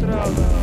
[0.00, 0.54] Правда.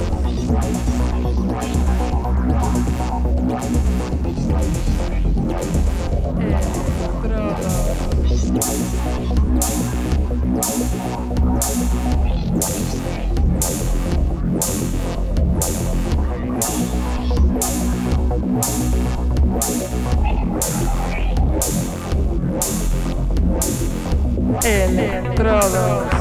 [24.63, 26.20] Electrodos.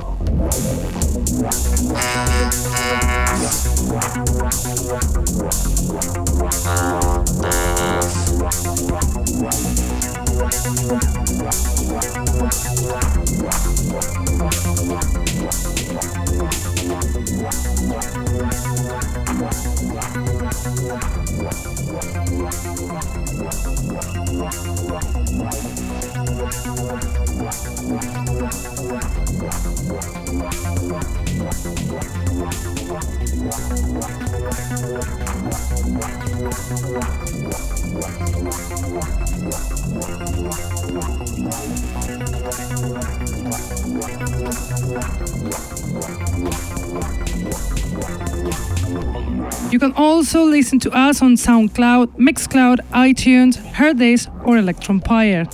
[50.33, 55.45] Also listen to us on SoundCloud, Mixcloud, iTunes, Hearthis, or Electronpire.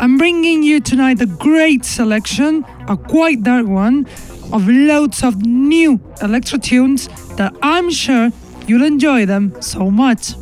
[0.00, 4.06] I'm bringing you tonight a great selection, a quite dark one,
[4.50, 8.30] of loads of new electro tunes that I'm sure
[8.66, 10.32] you'll enjoy them so much.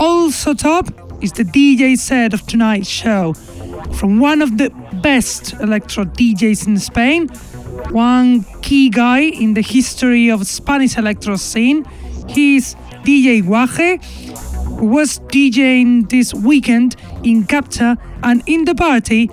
[0.00, 3.32] Also, top is the DJ set of tonight's show
[3.94, 4.68] from one of the
[5.02, 7.28] best electro DJs in Spain,
[7.90, 11.86] one key guy in the history of Spanish electro scene.
[12.28, 12.74] He's
[13.06, 14.04] DJ Guaje,
[14.78, 19.28] who was DJing this weekend in Captcha and in the party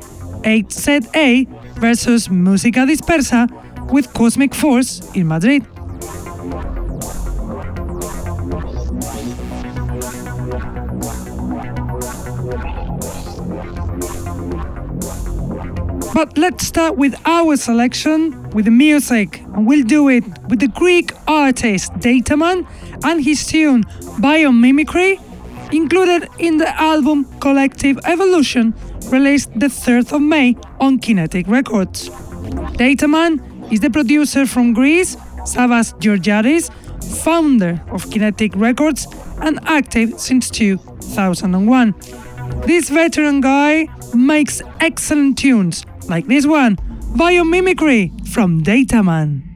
[0.45, 3.49] 8ZA versus Música Dispersa
[3.91, 5.70] with Cosmic Force in Madrid.
[16.13, 20.67] But let's start with our selection with the music, and we'll do it with the
[20.67, 22.67] Greek artist Dataman
[23.05, 23.85] and his tune
[24.19, 25.21] Biomimicry,
[25.73, 28.73] included in the album Collective Evolution,
[29.09, 32.09] released the 3rd of May on Kinetic Records.
[32.77, 36.69] Dataman is the producer from Greece, Savas Georgiadis,
[37.23, 39.07] founder of Kinetic Records
[39.41, 41.95] and active since 2001.
[42.65, 46.77] This veteran guy makes excellent tunes like this one,
[47.15, 49.50] Biomimicry from Dataman.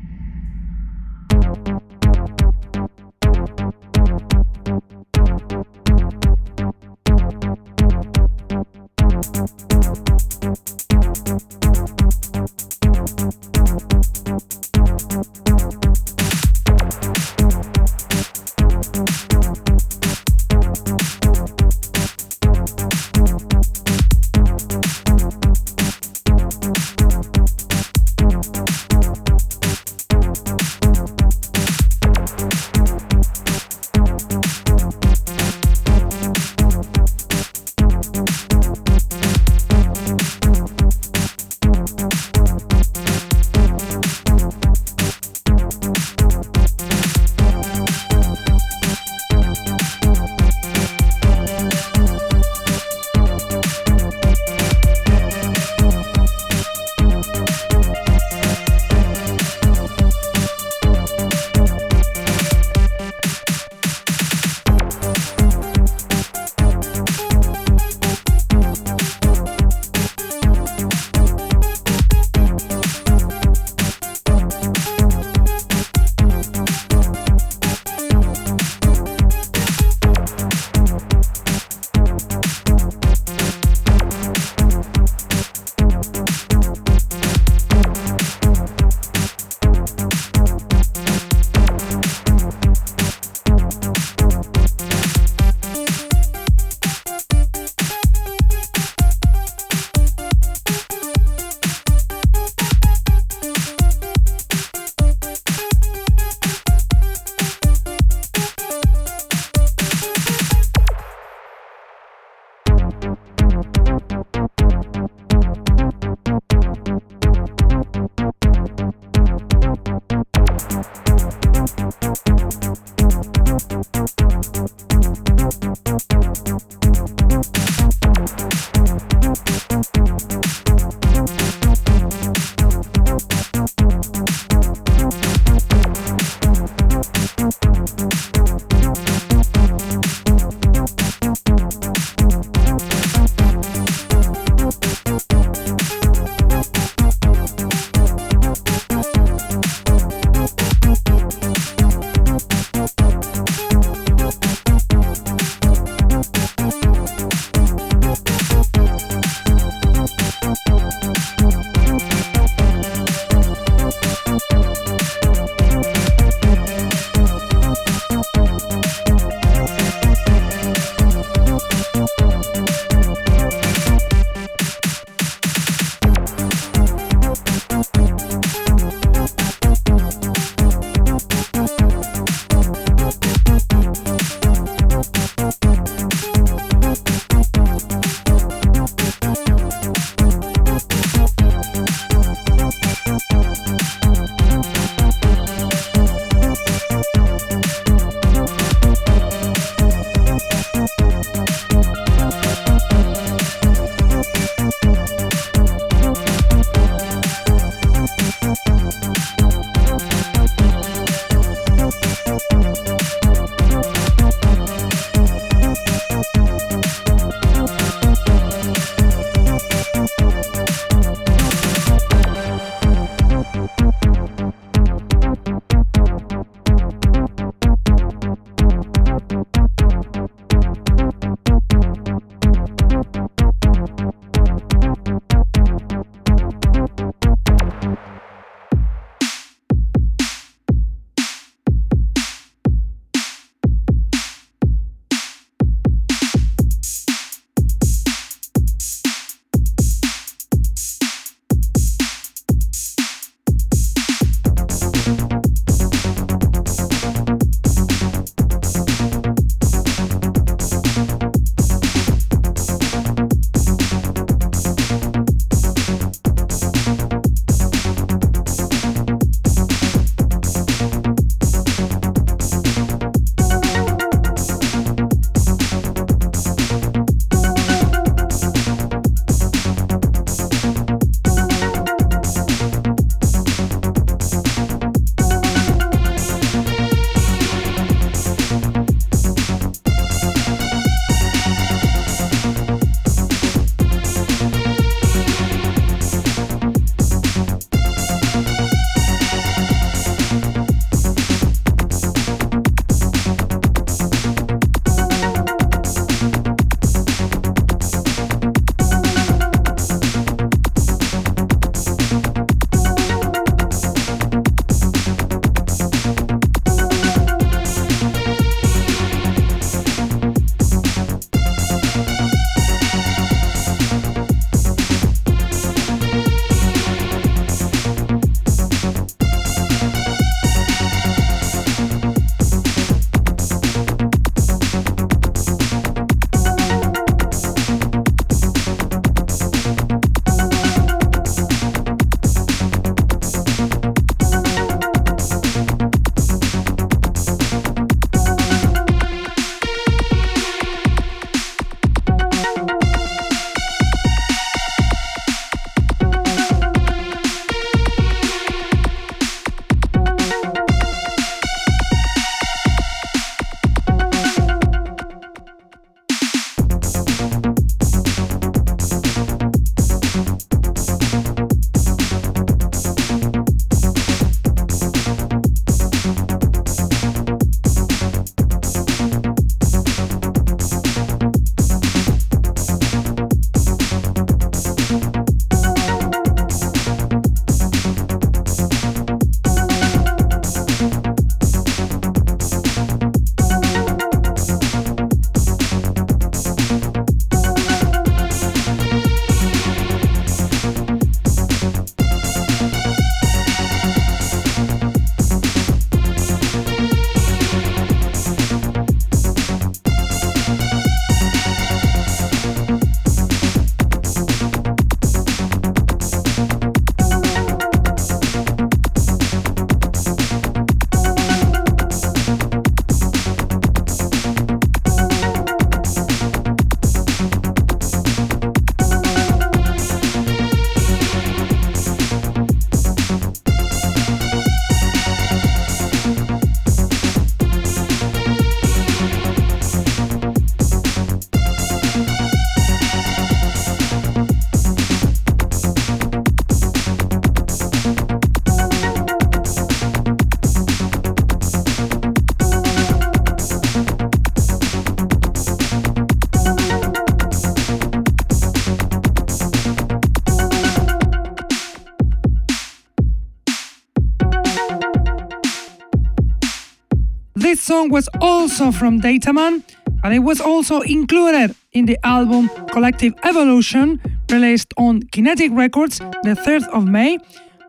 [467.86, 469.64] Song was also from Dataman,
[470.04, 474.00] and it was also included in the album Collective Evolution,
[474.32, 477.20] released on Kinetic Records the 3rd of May,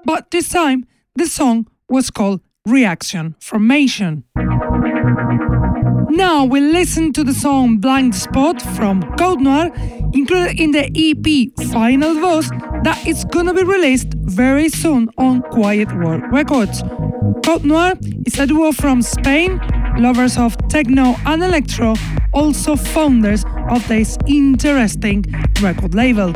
[0.04, 4.24] but this time the song was called Reaction Formation.
[6.10, 9.70] Now we listen to the song Blind Spot from Code Noir,
[10.14, 12.48] included in the EP Final Boss
[12.84, 16.82] that is gonna be released very soon on Quiet World Records.
[17.44, 17.94] Code Noir
[18.24, 19.60] is a duo from Spain
[19.98, 21.94] lovers of techno and electro,
[22.32, 25.24] also founders of this interesting
[25.62, 26.32] record label.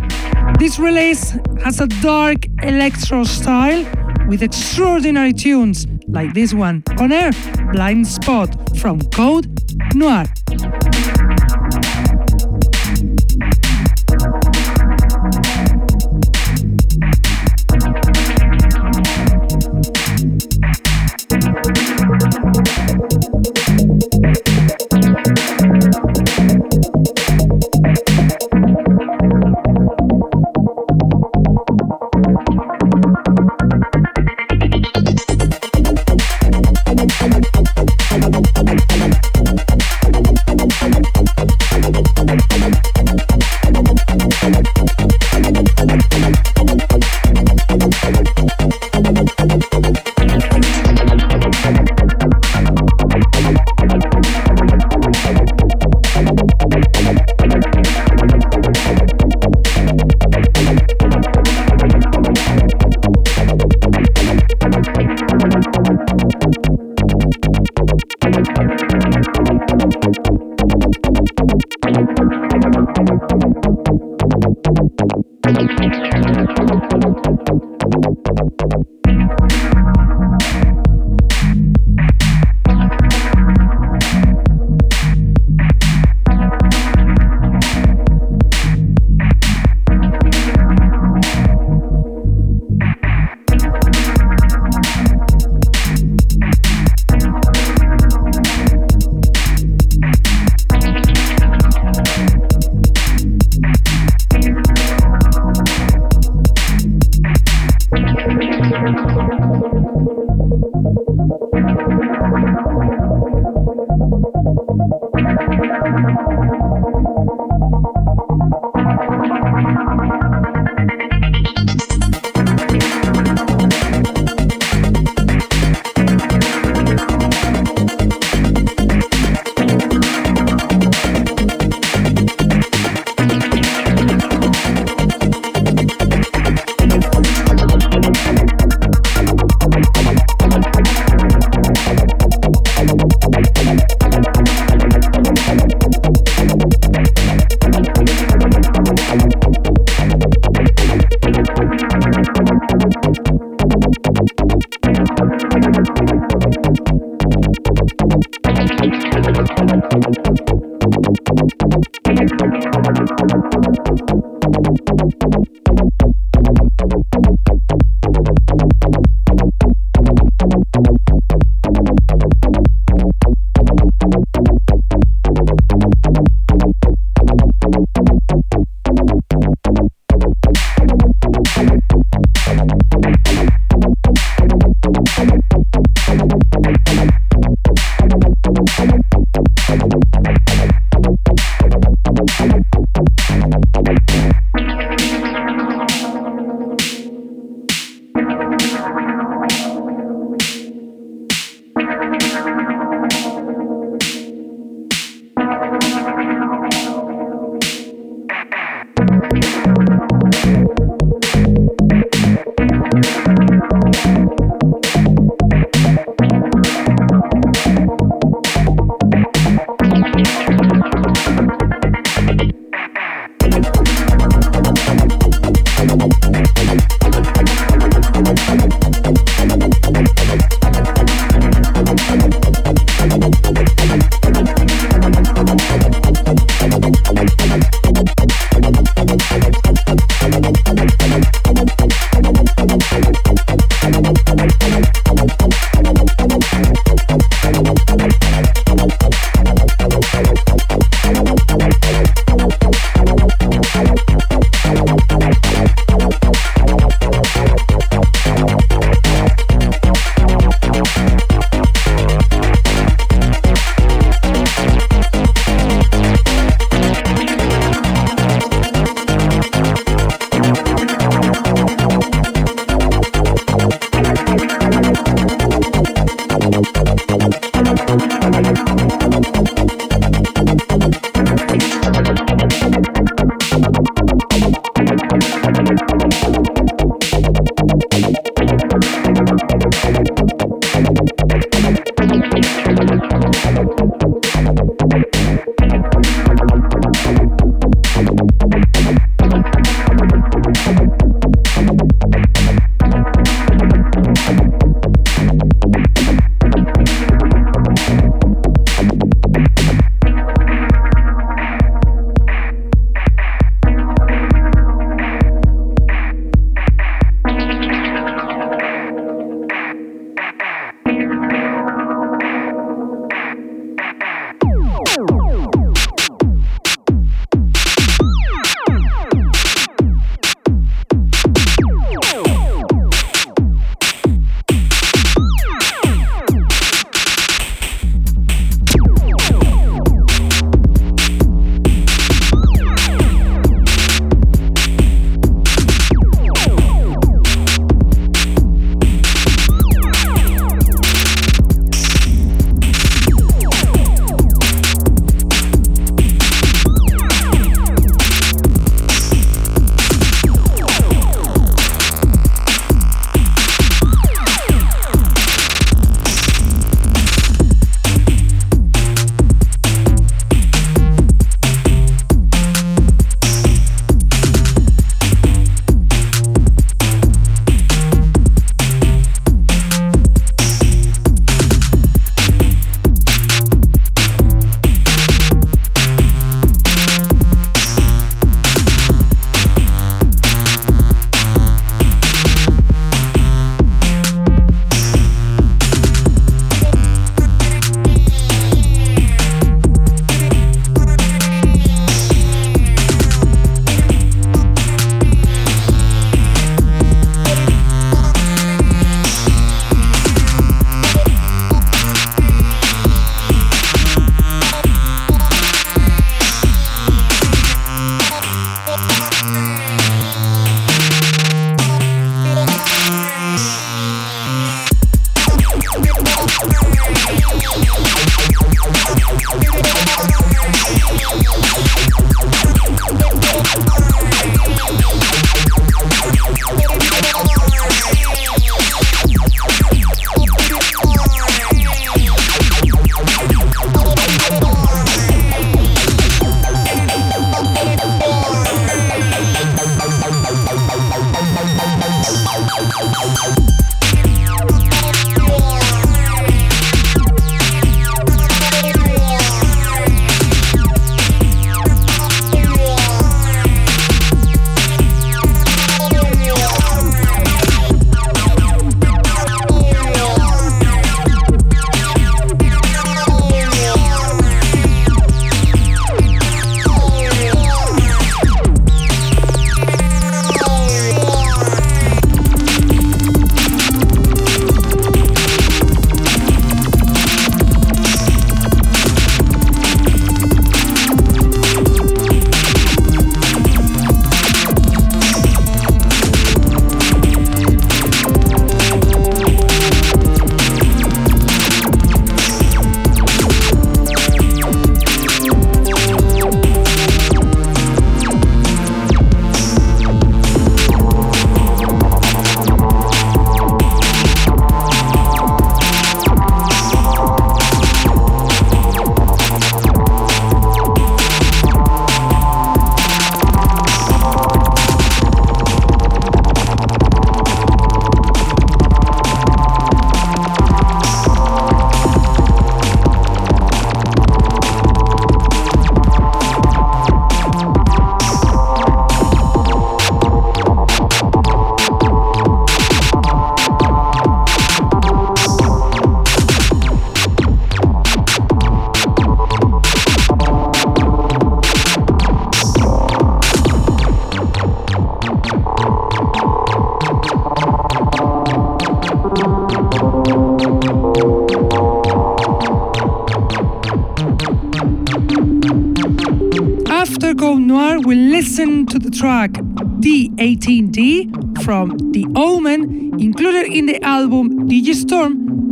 [0.59, 1.31] This release
[1.63, 3.85] has a dark electro style
[4.29, 7.33] with extraordinary tunes like this one on air,
[7.73, 9.47] Blind Spot from Code
[9.95, 10.25] Noir.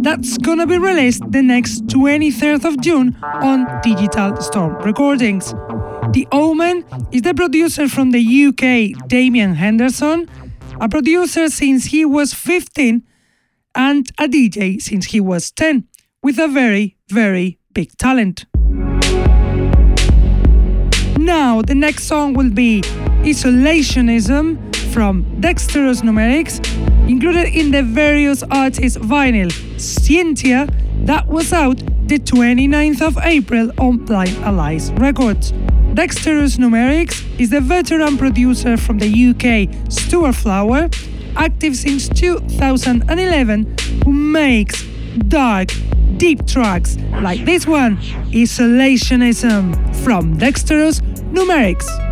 [0.09, 5.53] That's gonna be released the next 23rd of June on Digital Storm Recordings.
[6.17, 10.27] The Omen is the producer from the UK, Damien Henderson,
[10.81, 13.03] a producer since he was 15
[13.75, 15.87] and a DJ since he was 10,
[16.23, 18.47] with a very, very big talent.
[21.19, 22.81] Now, the next song will be
[23.31, 24.58] Isolationism
[24.89, 26.59] from Dexterous Numerics,
[27.09, 30.69] included in the various artists vinyl Scientia
[31.05, 35.53] that was out the 29th of April on Blind Allies Records.
[35.95, 40.89] Dexterous Numerics is the veteran producer from the UK Stuart Flower,
[41.37, 44.85] active since 2011, who makes
[45.29, 45.69] dark,
[46.17, 47.97] deep tracks like this one,
[48.33, 51.01] Isolationism from Dexterous
[51.33, 52.08] Numerics.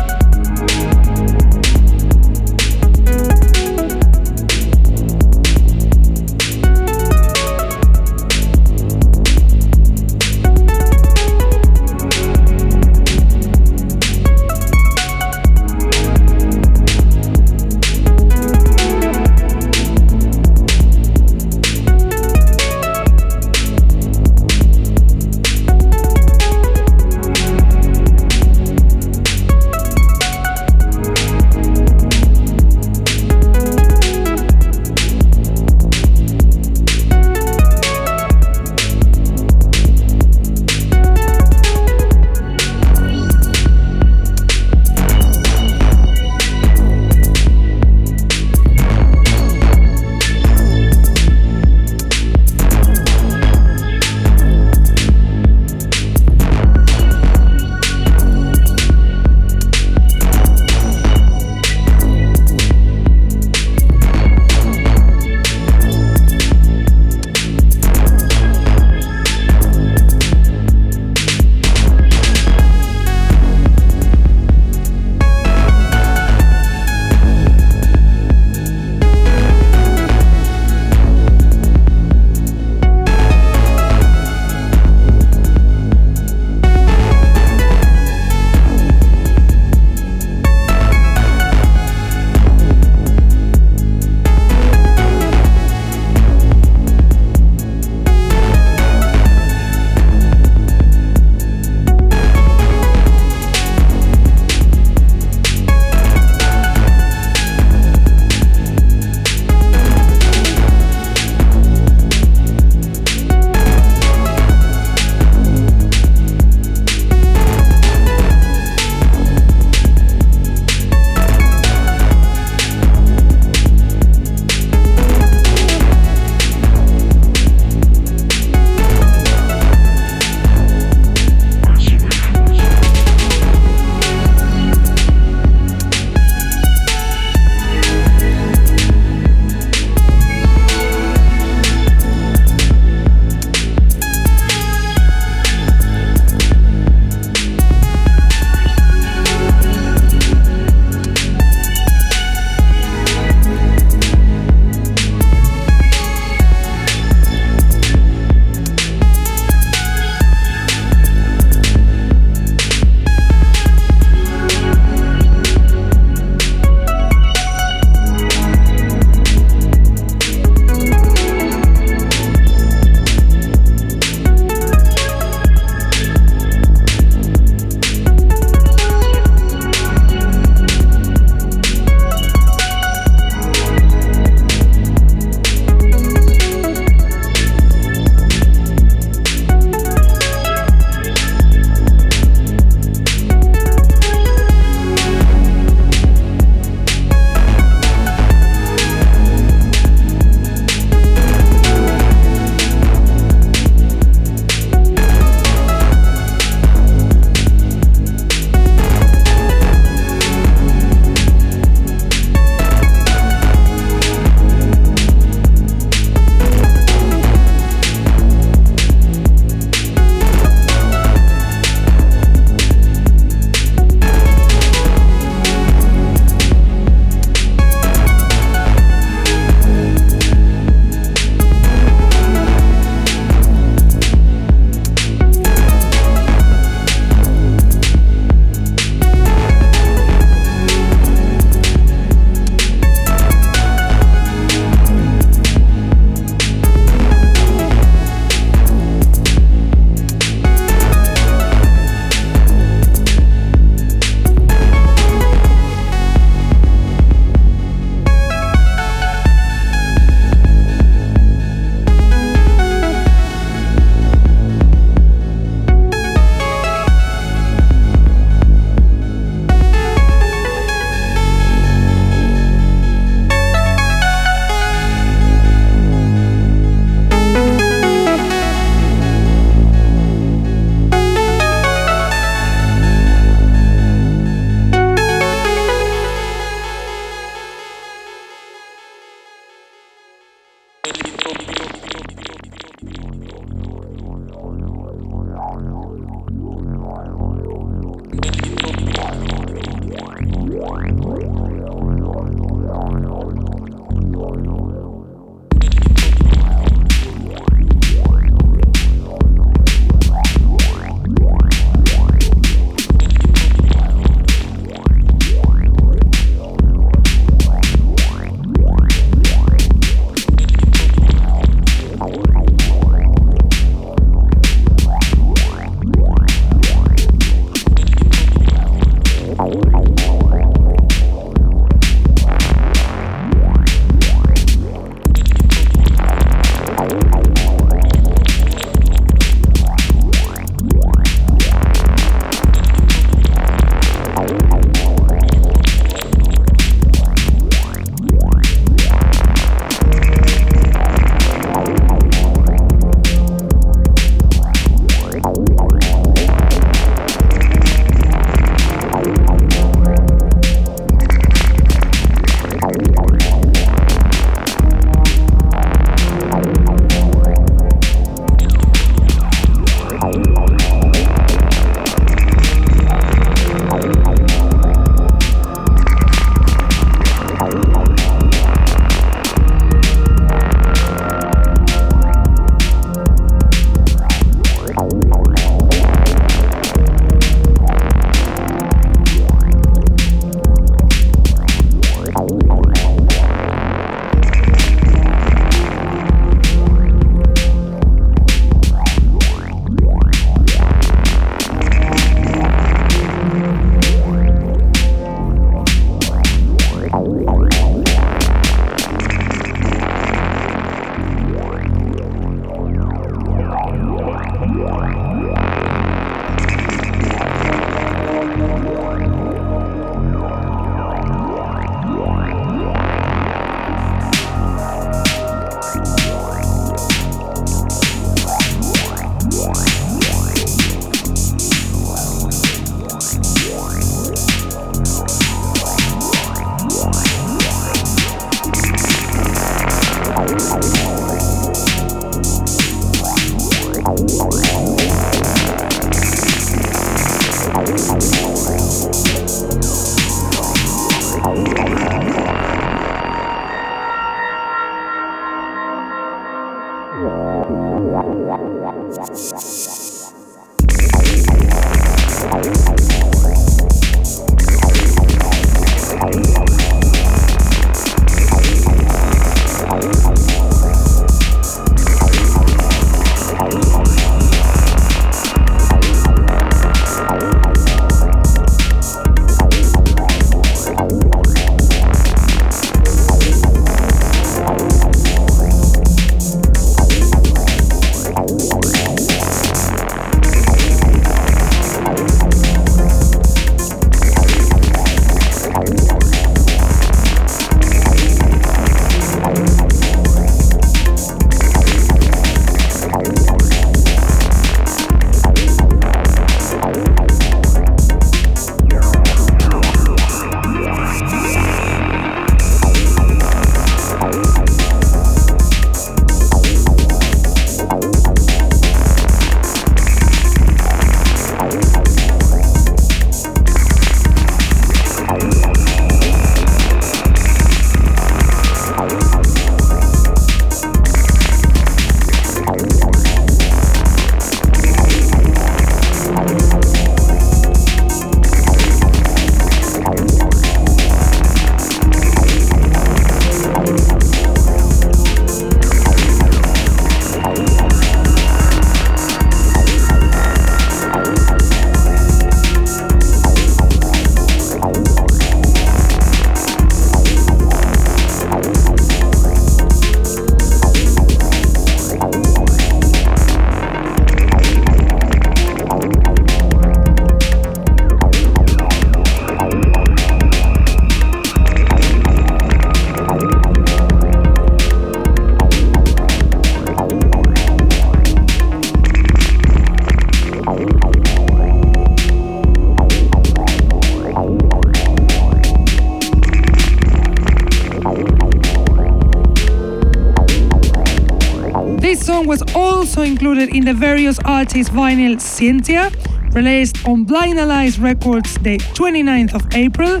[593.42, 595.90] Included in the various artists vinyl Cynthia,
[596.32, 600.00] released on Blind Allies Records the 29th of April,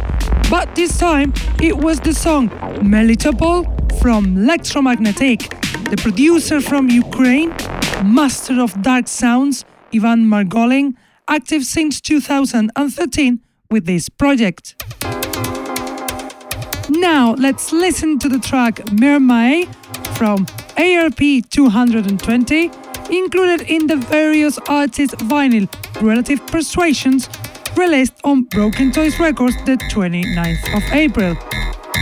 [0.50, 2.48] but this time it was the song
[2.80, 3.64] Melitopol
[4.00, 5.40] from Electromagnetic,
[5.90, 7.50] the producer from Ukraine,
[8.04, 10.94] master of dark sounds, Ivan Margolin,
[11.28, 14.76] active since 2013 with this project.
[16.88, 19.66] Now let's listen to the track Mermae
[20.16, 22.81] from ARP 220
[23.12, 25.68] included in the various artists' vinyl
[26.00, 27.28] Relative Persuasions
[27.76, 31.36] released on Broken Toys Records the 29th of April.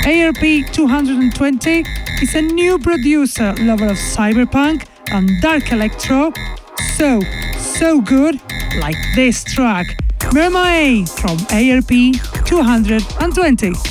[0.06, 1.84] ARP 220
[2.22, 6.32] is a new producer, lover of cyberpunk and dark electro.
[6.96, 7.20] So,
[7.58, 8.40] so good,
[8.80, 9.86] like this track,
[10.32, 11.90] Mermaid from ARP
[12.46, 13.89] 220.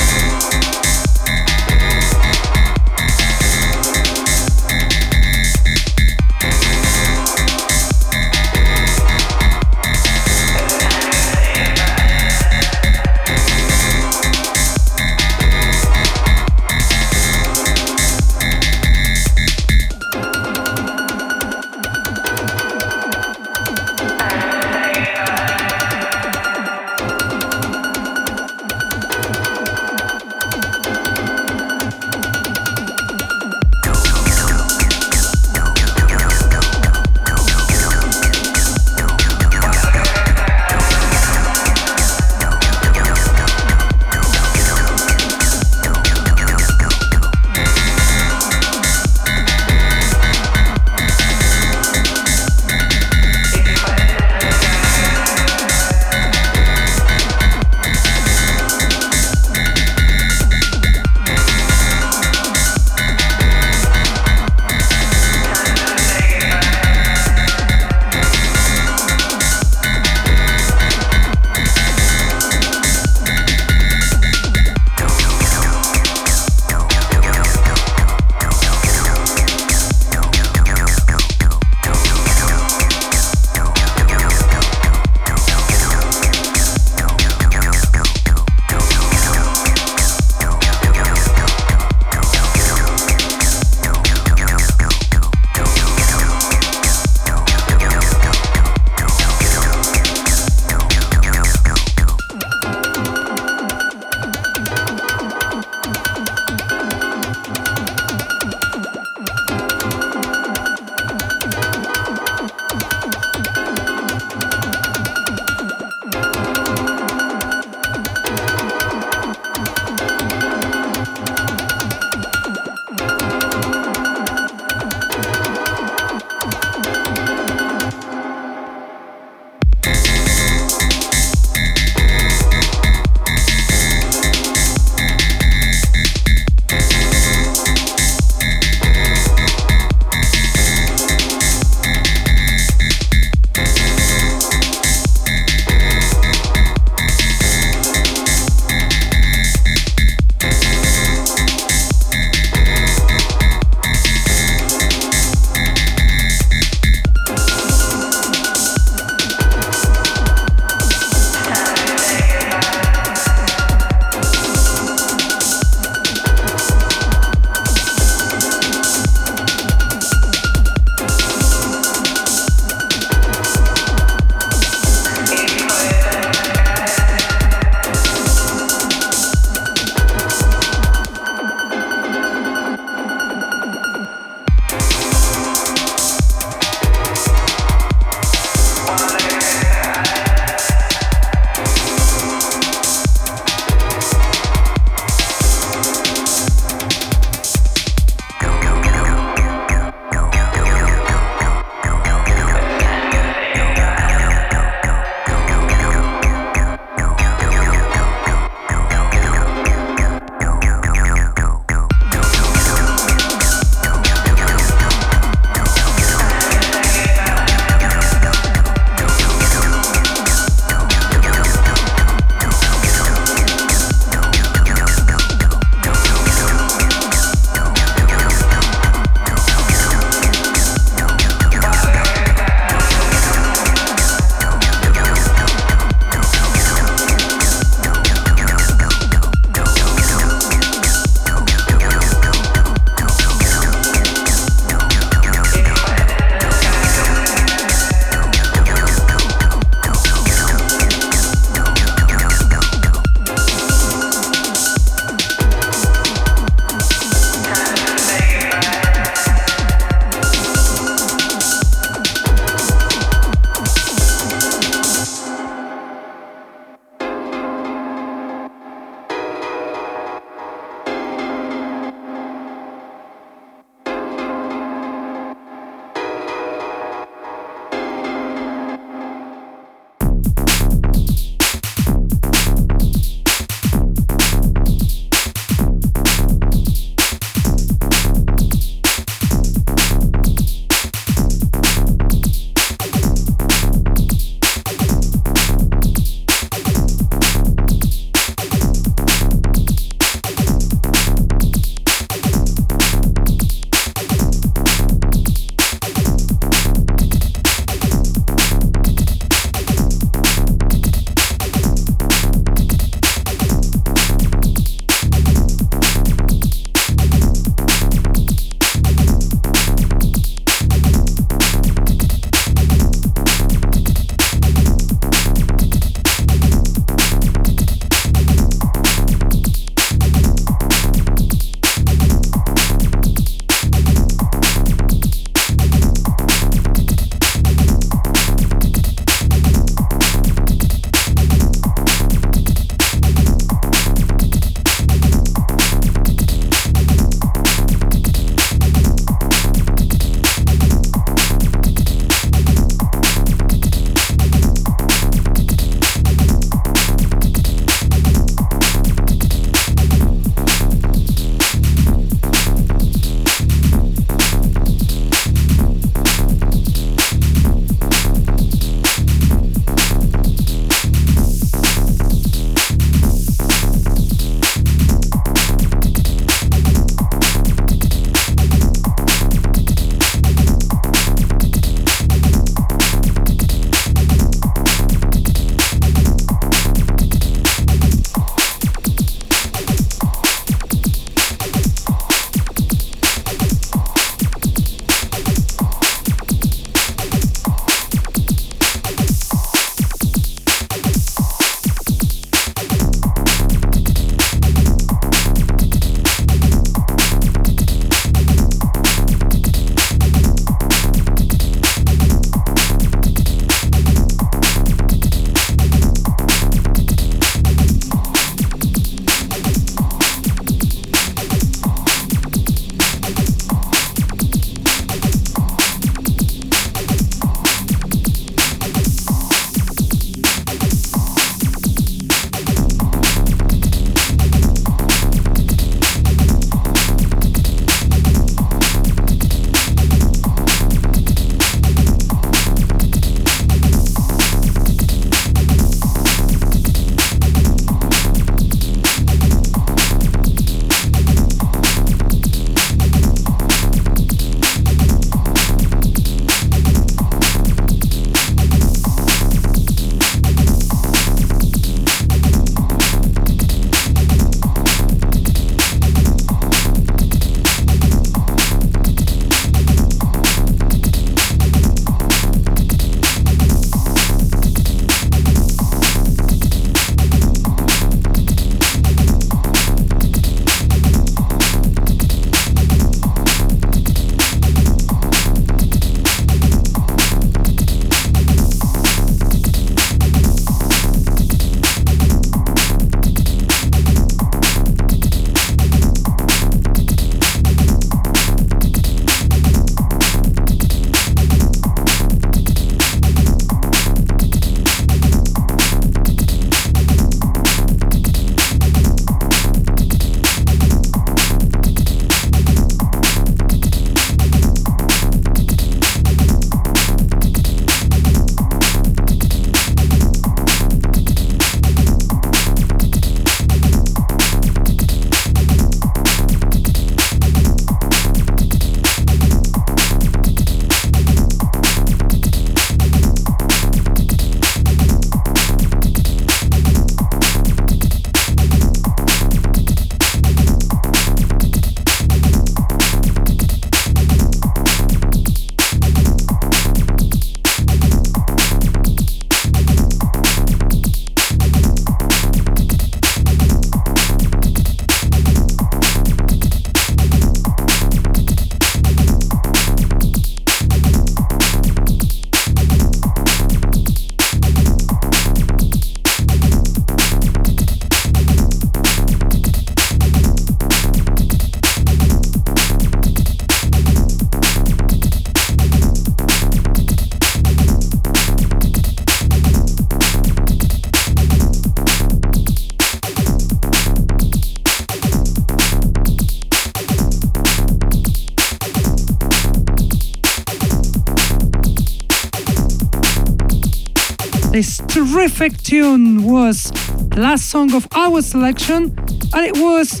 [595.10, 596.70] Terrific tune was
[597.16, 598.96] last song of our selection,
[599.34, 600.00] and it was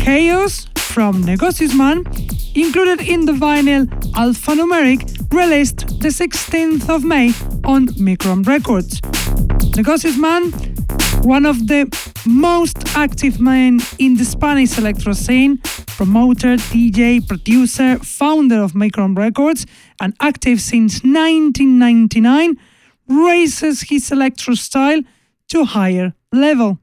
[0.00, 2.04] Chaos from Negocius Man,
[2.54, 7.28] included in the vinyl Alphanumeric, released the 16th of May
[7.64, 9.00] on Micron Records.
[9.74, 10.52] Negocius Man,
[11.22, 11.90] one of the
[12.24, 15.58] most active men in the Spanish electro scene,
[15.96, 19.66] promoter, DJ, producer, founder of Micron Records,
[20.00, 22.56] and active since 1999,
[23.08, 25.02] raises his electro style
[25.48, 26.78] to higher level.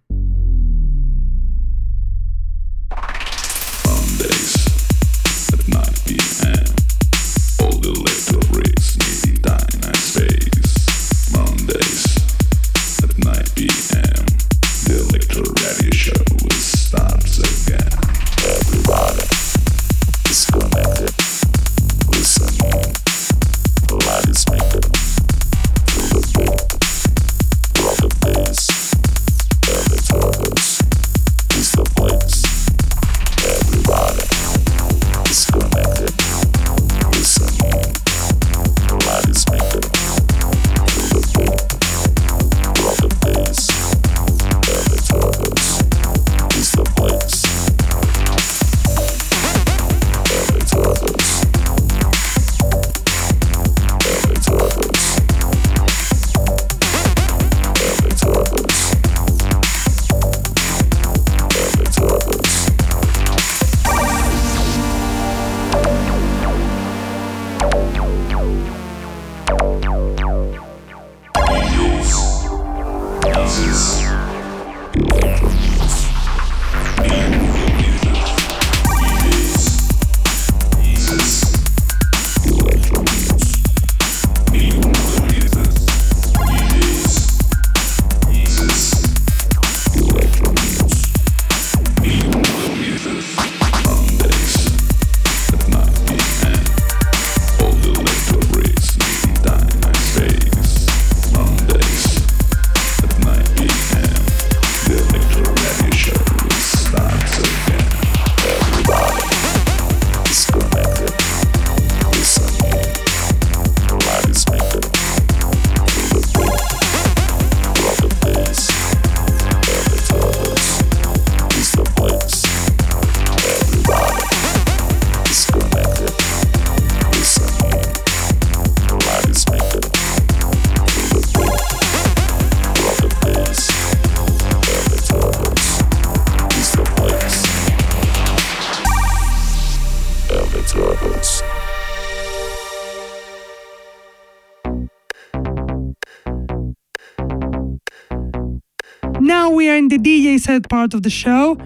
[150.44, 151.58] Set part of the show.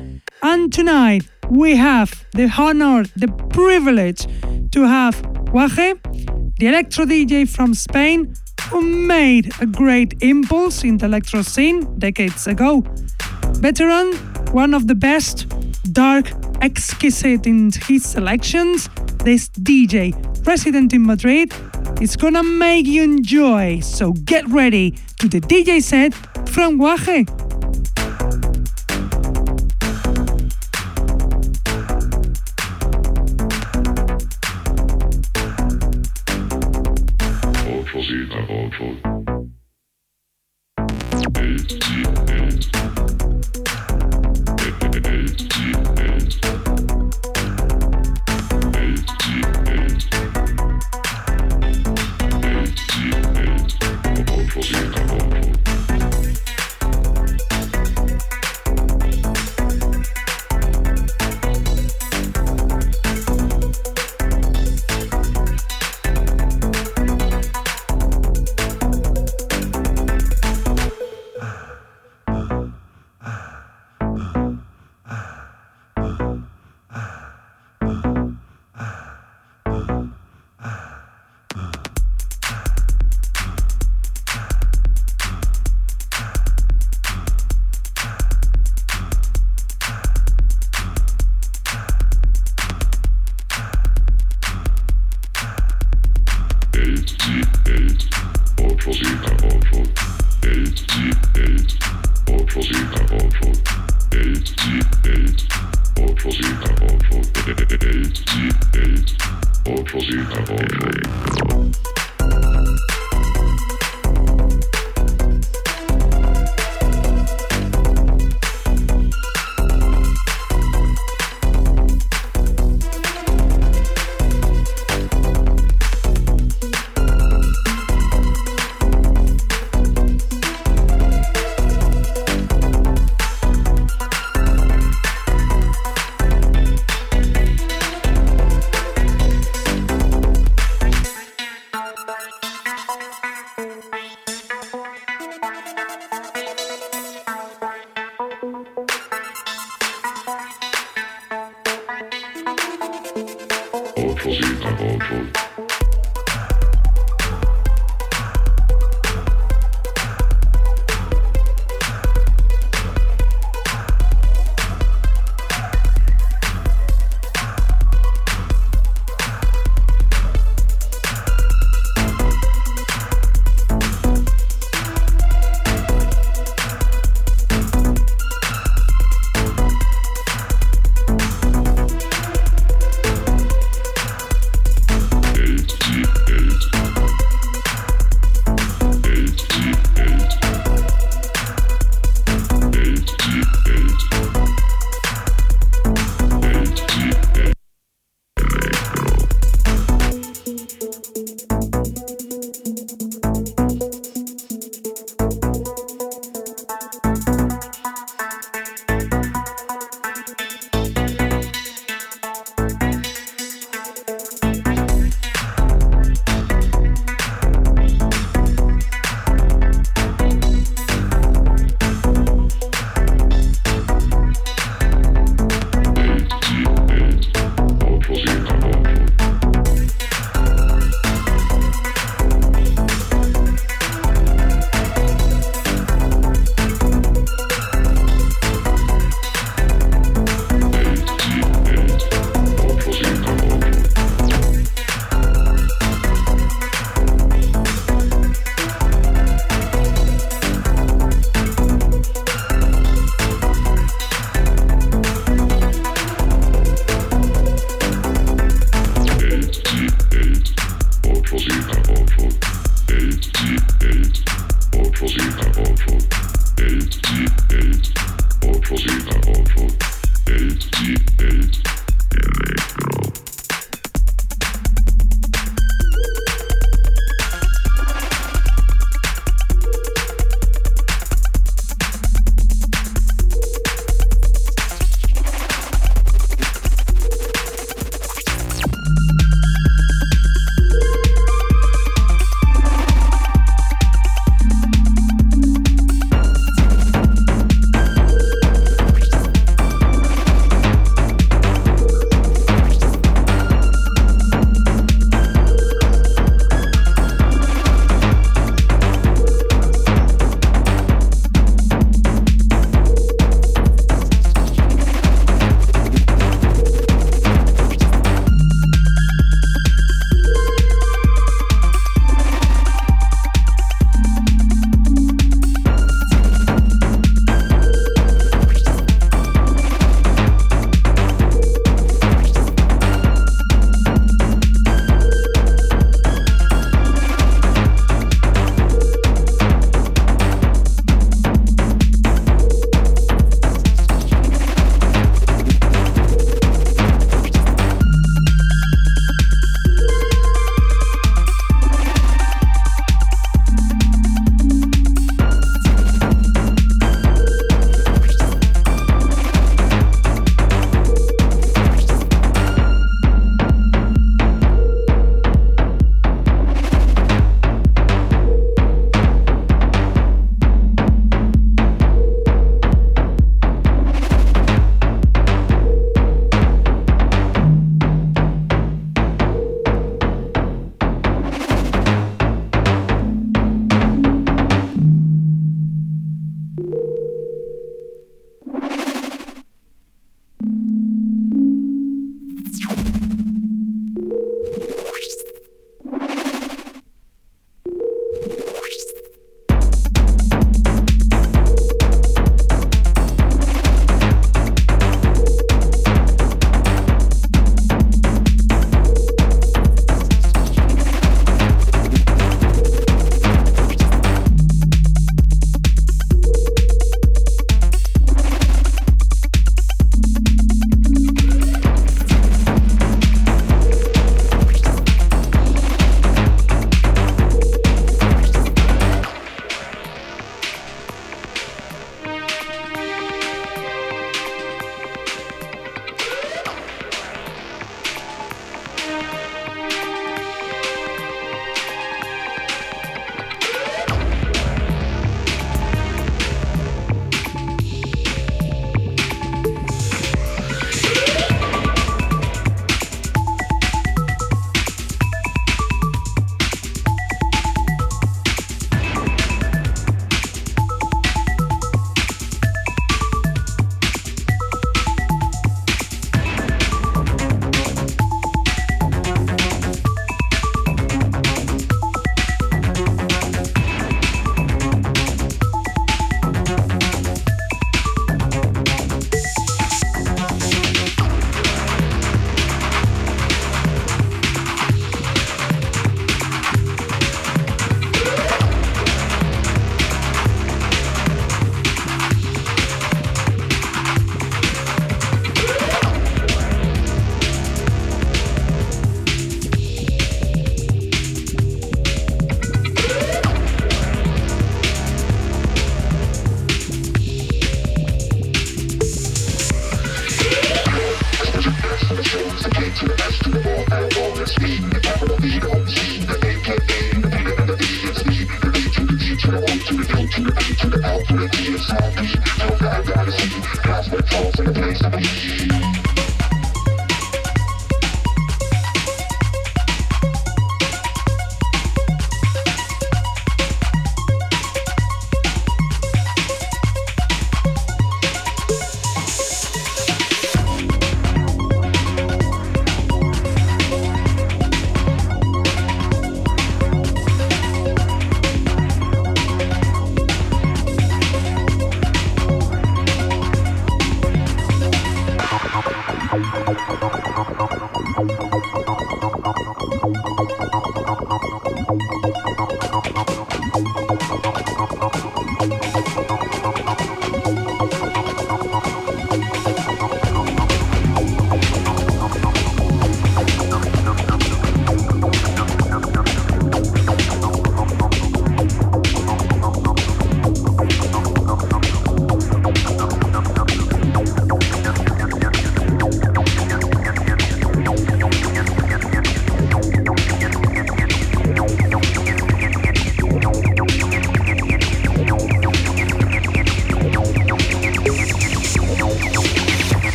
[0.43, 4.27] And tonight we have the honor, the privilege
[4.71, 5.15] to have
[5.53, 5.99] Waje,
[6.59, 8.33] the electro DJ from Spain,
[8.69, 12.83] who made a great impulse in the electro scene decades ago.
[13.61, 14.13] Veteran,
[14.51, 15.47] one of the best,
[15.93, 18.89] dark, exquisite in his selections,
[19.23, 20.13] this DJ,
[20.45, 21.51] resident in Madrid,
[22.01, 23.79] is gonna make you enjoy.
[23.79, 26.13] So get ready to the DJ set
[26.49, 27.25] from Waje.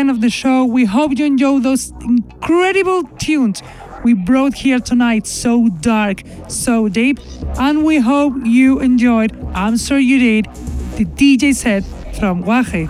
[0.00, 0.64] End of the show.
[0.64, 3.62] We hope you enjoyed those incredible tunes
[4.02, 5.26] we brought here tonight.
[5.26, 7.20] So dark, so deep.
[7.58, 10.46] And we hope you enjoyed, I'm sure you did,
[10.96, 11.84] the DJ set
[12.18, 12.88] from Waje.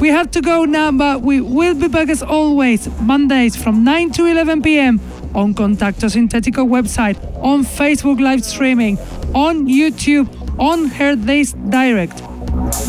[0.00, 4.10] We have to go now, but we will be back as always, Mondays from 9
[4.12, 5.00] to 11 p.m.
[5.34, 8.98] on Contacto Sintetico website, on Facebook live streaming,
[9.34, 10.28] on YouTube,
[10.58, 12.22] on Her Days Direct.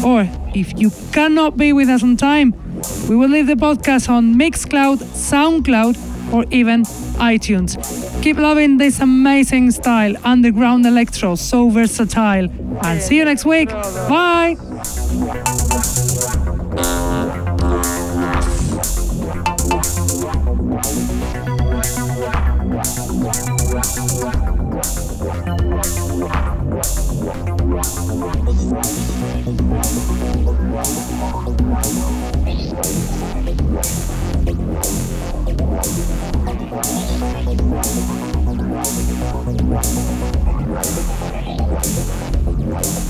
[0.04, 2.54] Or if you cannot be with us on time,
[3.10, 5.98] we will leave the podcast on Mixcloud, SoundCloud,
[6.32, 6.84] or even
[7.18, 7.76] iTunes.
[8.22, 12.48] Keep loving this amazing style, underground electro, so versatile.
[12.84, 13.70] And see you next week.
[13.70, 14.56] Bye.
[42.70, 43.10] Wow.